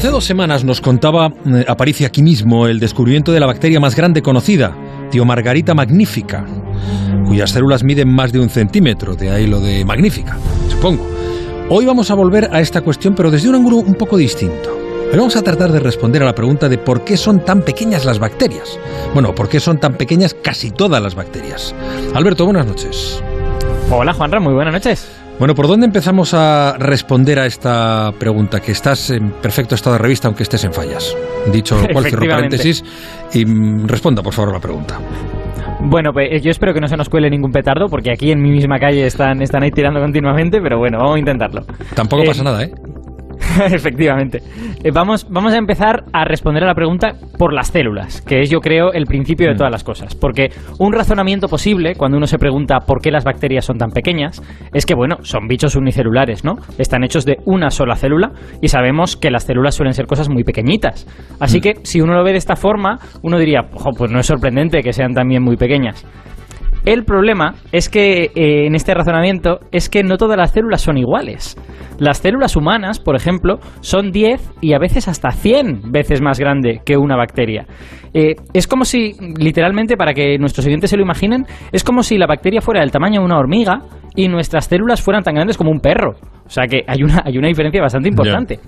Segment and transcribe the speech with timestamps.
[0.00, 3.94] Hace dos semanas nos contaba, eh, aparece aquí mismo, el descubrimiento de la bacteria más
[3.94, 4.74] grande conocida,
[5.26, 6.46] Margarita magnífica,
[7.26, 10.38] cuyas células miden más de un centímetro, de ahí lo de magnífica,
[10.70, 11.06] supongo.
[11.68, 14.74] Hoy vamos a volver a esta cuestión, pero desde un ángulo un poco distinto.
[15.10, 18.06] Pero vamos a tratar de responder a la pregunta de por qué son tan pequeñas
[18.06, 18.78] las bacterias.
[19.12, 21.74] Bueno, por qué son tan pequeñas casi todas las bacterias.
[22.14, 23.22] Alberto, buenas noches.
[23.90, 25.19] Hola Juanra, muy buenas noches.
[25.40, 28.60] Bueno, ¿por dónde empezamos a responder a esta pregunta?
[28.60, 31.16] Que estás en perfecto estado de revista aunque estés en fallas.
[31.50, 32.84] Dicho lo cual, cierro paréntesis
[33.32, 34.98] y mm, responda por favor la pregunta.
[35.82, 38.42] Bueno, pues eh, yo espero que no se nos cuele ningún petardo, porque aquí en
[38.42, 41.62] mi misma calle están, están ahí tirando continuamente, pero bueno, vamos a intentarlo.
[41.94, 42.72] Tampoco pasa eh, nada, ¿eh?
[43.72, 44.38] Efectivamente.
[44.82, 48.50] Eh, vamos, vamos a empezar a responder a la pregunta por las células, que es
[48.50, 49.56] yo creo el principio de mm.
[49.56, 50.14] todas las cosas.
[50.14, 54.42] Porque un razonamiento posible, cuando uno se pregunta por qué las bacterias son tan pequeñas,
[54.72, 56.56] es que, bueno, son bichos unicelulares, ¿no?
[56.78, 60.44] Están hechos de una sola célula y sabemos que las células suelen ser cosas muy
[60.44, 61.06] pequeñitas.
[61.40, 61.62] Así mm.
[61.62, 64.82] que si uno lo ve de esta forma, uno diría, ojo, pues no es sorprendente
[64.82, 66.04] que sean también muy pequeñas.
[66.84, 70.96] El problema es que eh, en este razonamiento es que no todas las células son
[70.96, 71.56] iguales.
[71.98, 76.80] Las células humanas, por ejemplo, son 10 y a veces hasta 100 veces más grande
[76.84, 77.66] que una bacteria.
[78.14, 82.16] Eh, es como si, literalmente, para que nuestros oyentes se lo imaginen, es como si
[82.16, 83.80] la bacteria fuera del tamaño de una hormiga
[84.16, 86.12] y nuestras células fueran tan grandes como un perro.
[86.46, 88.58] O sea que hay una, hay una diferencia bastante importante.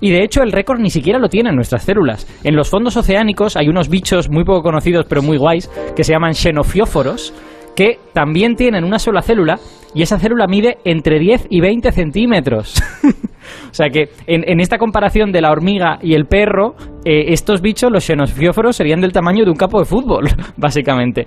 [0.00, 2.26] Y de hecho el récord ni siquiera lo tienen nuestras células.
[2.44, 6.12] En los fondos oceánicos hay unos bichos muy poco conocidos pero muy guays que se
[6.12, 7.32] llaman xenofióforos
[7.74, 9.58] que también tienen una sola célula
[9.94, 12.82] y esa célula mide entre 10 y 20 centímetros.
[13.70, 17.90] o sea que en, esta comparación de la hormiga y el perro, eh, estos bichos,
[17.90, 21.26] los xenofióforos, serían del tamaño de un campo de fútbol, básicamente.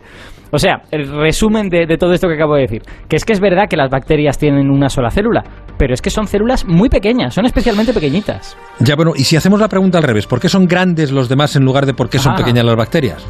[0.51, 3.33] O sea, el resumen de, de, todo esto que acabo de decir, que es que
[3.33, 5.43] es verdad que las bacterias tienen una sola célula,
[5.77, 8.57] pero es que son células muy pequeñas, son especialmente pequeñitas.
[8.79, 11.55] Ya, bueno, y si hacemos la pregunta al revés, ¿por qué son grandes los demás
[11.55, 12.35] en lugar de por qué son ah.
[12.35, 13.25] pequeñas las bacterias?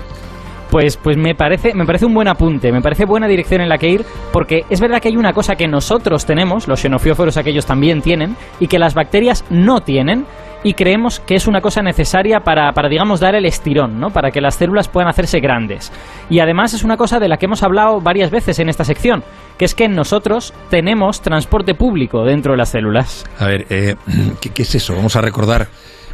[0.69, 3.77] Pues, pues me, parece, me parece un buen apunte, me parece buena dirección en la
[3.77, 7.65] que ir, porque es verdad que hay una cosa que nosotros tenemos, los xenofióforos aquellos
[7.65, 10.25] también tienen, y que las bacterias no tienen,
[10.63, 14.09] y creemos que es una cosa necesaria para, para, digamos, dar el estirón, ¿no?
[14.09, 15.91] Para que las células puedan hacerse grandes.
[16.29, 19.23] Y además es una cosa de la que hemos hablado varias veces en esta sección,
[19.57, 23.25] que es que nosotros tenemos transporte público dentro de las células.
[23.39, 23.95] A ver, eh,
[24.41, 24.95] ¿qué, ¿qué, es eso?
[24.95, 25.67] Vamos a recordar.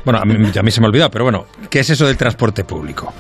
[0.04, 2.16] Bueno, a mí, a mí se me ha olvidado, pero bueno, ¿qué es eso del
[2.16, 3.12] transporte público?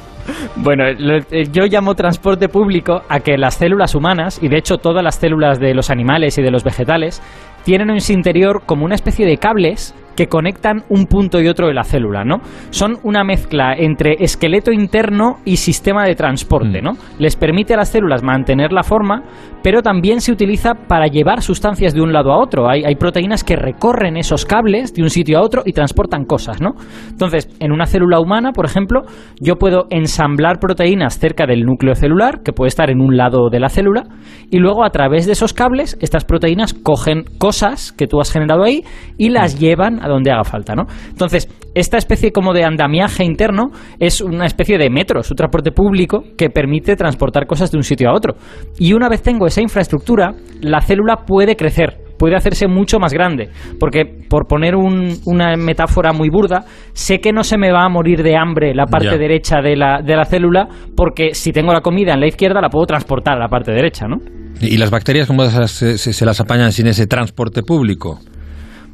[0.55, 5.03] Bueno, eh, yo llamo transporte público a que las células humanas, y de hecho todas
[5.03, 7.21] las células de los animales y de los vegetales,
[7.63, 11.67] tienen en su interior como una especie de cables que conectan un punto y otro
[11.67, 12.37] de la célula, ¿no?
[12.69, 16.83] Son una mezcla entre esqueleto interno y sistema de transporte, mm.
[16.83, 16.91] ¿no?
[17.19, 19.23] Les permite a las células mantener la forma,
[19.63, 22.69] pero también se utiliza para llevar sustancias de un lado a otro.
[22.69, 26.61] Hay, hay proteínas que recorren esos cables de un sitio a otro y transportan cosas,
[26.61, 26.75] ¿no?
[27.09, 29.01] Entonces, en una célula humana, por ejemplo,
[29.39, 33.59] yo puedo ensamblar proteínas cerca del núcleo celular, que puede estar en un lado de
[33.59, 34.03] la célula,
[34.51, 38.63] y luego a través de esos cables, estas proteínas cogen cosas que tú has generado
[38.63, 38.83] ahí
[39.17, 39.59] y las mm.
[39.59, 40.85] llevan a donde haga falta, ¿no?
[41.09, 46.23] Entonces, esta especie como de andamiaje interno es una especie de metros, un transporte público
[46.37, 48.35] que permite transportar cosas de un sitio a otro.
[48.77, 53.49] Y una vez tengo esa infraestructura, la célula puede crecer, puede hacerse mucho más grande.
[53.79, 58.21] Porque, por poner una metáfora muy burda, sé que no se me va a morir
[58.21, 62.13] de hambre la parte derecha de la, de la célula, porque si tengo la comida
[62.13, 64.17] en la izquierda, la puedo transportar a la parte derecha, ¿no?
[64.61, 68.19] ¿Y las bacterias cómo se las apañan sin ese transporte público?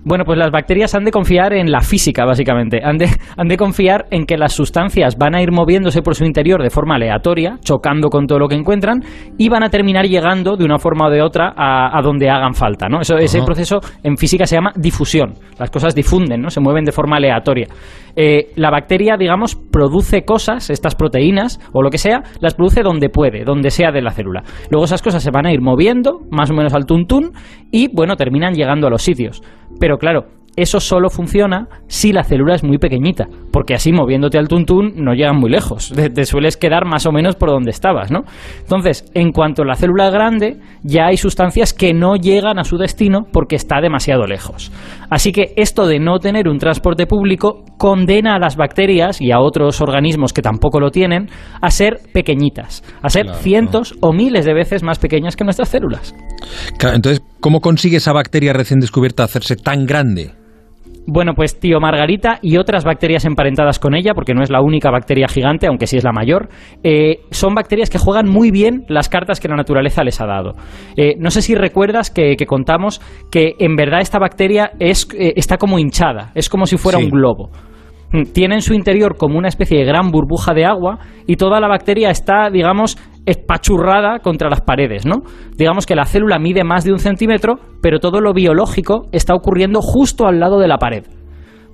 [0.03, 2.81] Bueno, pues las bacterias han de confiar en la física, básicamente.
[2.83, 3.07] Han de,
[3.37, 6.71] han de confiar en que las sustancias van a ir moviéndose por su interior de
[6.71, 9.03] forma aleatoria, chocando con todo lo que encuentran,
[9.37, 12.87] y van a terminar llegando de una forma o de otra a, donde hagan falta,
[12.89, 13.01] ¿no?
[13.01, 15.33] Eso, ese proceso en física se llama difusión.
[15.59, 16.49] Las cosas difunden, ¿no?
[16.49, 17.67] Se mueven de forma aleatoria.
[18.15, 23.09] Eh, la bacteria, digamos, produce cosas, estas proteínas o lo que sea, las produce donde
[23.09, 24.43] puede, donde sea de la célula.
[24.69, 27.31] Luego esas cosas se van a ir moviendo, más o menos al tuntún,
[27.71, 29.41] y bueno, terminan llegando a los sitios.
[29.79, 30.25] Pero claro,
[30.57, 35.13] eso solo funciona si la célula es muy pequeñita, porque así moviéndote al tuntún no
[35.13, 38.23] llegan muy lejos, te, sueles quedar más o menos por donde estabas, ¿no?
[38.59, 43.21] Entonces, en cuanto la célula grande, ya hay sustancias que no llegan a su destino
[43.31, 44.71] porque está demasiado lejos.
[45.11, 49.41] Así que esto de no tener un transporte público condena a las bacterias y a
[49.41, 51.29] otros organismos que tampoco lo tienen
[51.61, 56.15] a ser pequeñitas, a ser cientos o miles de veces más pequeñas que nuestras células.
[56.81, 60.31] entonces, ¿cómo consigue esa bacteria recién descubierta hacerse tan grande?
[61.07, 64.91] Bueno, pues tío Margarita y otras bacterias emparentadas con ella, porque no es la única
[64.91, 66.49] bacteria gigante, aunque sí es la mayor,
[66.83, 70.53] eh, son bacterias que juegan muy bien las cartas que la naturaleza les ha dado.
[70.95, 73.01] Eh, no sé si recuerdas que, contamos
[73.31, 77.09] que en verdad esta bacteria es, eh, está como hinchada, es como si fuera un
[77.09, 77.49] globo.
[78.11, 81.59] mm, tiene en su interior como una especie de gran burbuja de agua y toda
[81.59, 85.23] la bacteria está, digamos, espachurrada contra las paredes, ¿no?
[85.57, 89.81] Digamos que la célula mide más de un centímetro, pero todo lo biológico está ocurriendo
[89.81, 91.03] justo al lado de la pared.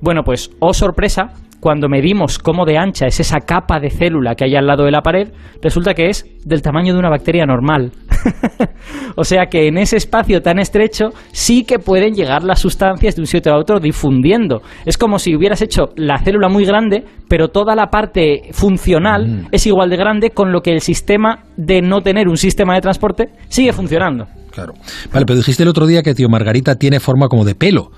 [0.02, 4.46] Bueno, pues, oh sorpresa, cuando medimos cómo de ancha es esa capa de célula que
[4.46, 5.30] hay al lado de la pared,
[5.62, 7.92] resulta que es del tamaño de una bacteria normal.
[9.16, 13.22] o sea que en ese espacio tan estrecho sí que pueden llegar las sustancias de
[13.22, 14.62] un sitio a otro difundiendo.
[14.86, 19.48] Es como si hubieras hecho la célula muy grande, pero toda la parte funcional mm.
[19.52, 22.82] es igual de grande, con lo que el sistema de no tener un sistema de
[22.82, 24.28] transporte sigue funcionando.
[24.52, 24.74] Claro.
[25.14, 27.92] Vale, pero dijiste el otro día que tío Margarita tiene forma como de pelo.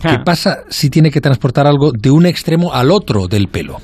[0.00, 0.22] ¿Qué ah.
[0.24, 3.78] pasa si tiene que transportar algo de un extremo al otro del pelo?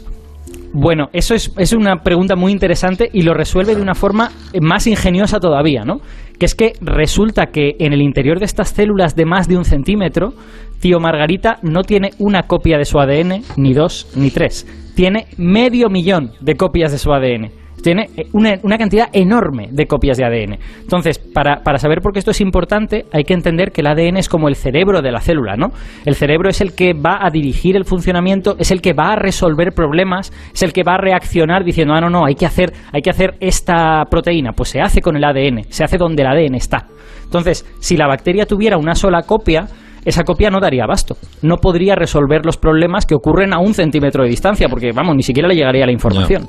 [0.76, 4.88] Bueno, eso es, es, una pregunta muy interesante y lo resuelve de una forma más
[4.88, 6.00] ingeniosa todavía, ¿no?
[6.36, 9.64] Que es que resulta que en el interior de estas células de más de un
[9.64, 10.34] centímetro,
[10.80, 14.66] tío Margarita no tiene una copia de su ADN, ni dos, ni tres.
[14.96, 20.16] Tiene medio millón de copias de su ADN tiene eh, una, cantidad enorme de copias
[20.16, 20.58] de ADN.
[20.80, 24.16] Entonces, para, para, saber por qué esto es importante, hay que entender que el ADN
[24.16, 25.68] es como el cerebro de la célula, ¿no?
[26.04, 29.16] El cerebro es el que va a dirigir el funcionamiento, es el que va a
[29.16, 32.72] resolver problemas, es el que va a reaccionar diciendo, ah, no, no, hay que hacer,
[32.92, 34.52] hay que hacer esta proteína.
[34.52, 36.86] Pues se hace con el ADN, se hace donde el ADN está.
[37.22, 39.66] Entonces, si la bacteria tuviera una sola copia,
[40.06, 41.16] esa copia no daría abasto.
[41.42, 45.22] No podría resolver los problemas que ocurren a un centímetro de distancia, porque, vamos, ni
[45.22, 46.46] siquiera le llegaría la información.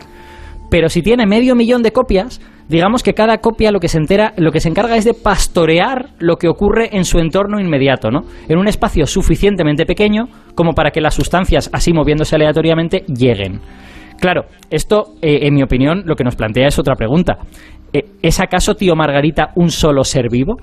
[0.70, 4.34] Pero si tiene medio millón de copias, digamos que cada copia lo que se entera,
[4.38, 8.22] lo que se encarga es de pastorear lo que ocurre en su entorno inmediato, ¿no?
[8.48, 13.62] En un espacio suficientemente pequeño como para que las sustancias, así moviéndose aleatoriamente, lleguen.
[14.20, 17.38] Claro, esto, eh, en mi opinión, lo que nos plantea es otra pregunta.
[17.94, 20.56] Eh, ¿Es acaso, tío Margarita, un solo ser vivo?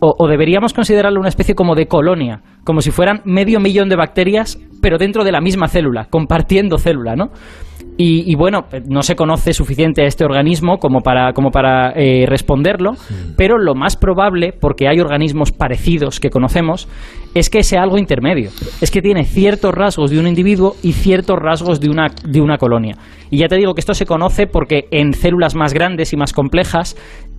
[0.00, 4.58] o, deberíamos considerarlo una especie como de colonia, como si fueran medio millón de bacterias,
[4.80, 7.30] pero dentro de la misma célula, compartiendo célula, ¿no?
[8.00, 12.92] Y, bueno, no se conoce suficiente a este organismo como para, como para eh, responderlo,
[13.36, 16.88] pero lo más probable, porque hay organismos parecidos que conocemos,
[17.34, 18.50] es que sea algo intermedio.
[18.80, 22.56] Es que tiene ciertos rasgos de un individuo y ciertos rasgos de una, de una
[22.56, 22.96] colonia.
[23.30, 26.32] Y ya te digo que esto se conoce porque en células más grandes y más
[26.32, 26.94] complejas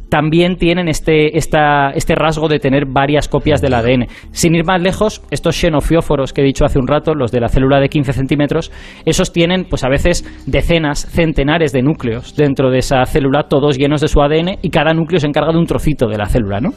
[0.09, 4.07] también tienen este, esta, este rasgo de tener varias copias del ADN.
[4.31, 7.47] Sin ir más lejos, estos xenofióforos que he dicho hace un rato, los de la
[7.47, 8.71] célula de 15 centímetros,
[9.05, 14.01] esos tienen pues a veces decenas, centenares de núcleos dentro de esa célula, todos llenos
[14.01, 16.71] de su ADN, y cada núcleo se encarga de un trocito de la célula, ¿no?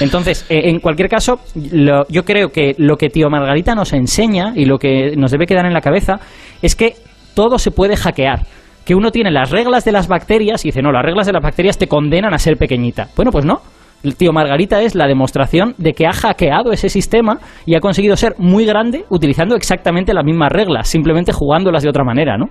[0.00, 4.64] Entonces, eh, en cualquier caso, yo creo que lo que tío Margarita nos enseña y
[4.64, 6.20] lo que nos debe quedar en la cabeza
[6.60, 6.94] es que
[7.34, 8.40] todo se puede hackear
[8.88, 11.42] que uno tiene las reglas de las bacterias y dice, no, las reglas de las
[11.42, 13.08] bacterias te condenan a ser pequeñita.
[13.14, 13.60] Bueno, pues no.
[14.02, 18.16] El tío Margarita es la demostración de que ha hackeado ese sistema y ha conseguido
[18.16, 22.46] ser muy grande utilizando exactamente las mismas reglas, simplemente jugándolas de otra manera, ¿no?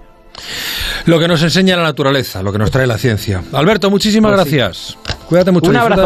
[1.08, 3.42] Lo que nos enseña la naturaleza, lo que nos trae la ciencia.
[3.52, 4.98] Alberto, muchísimas pues gracias.
[5.28, 5.72] Cuídate mucho.
[5.72, 6.06] Un abrazo,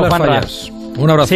[0.98, 1.36] Un abrazo.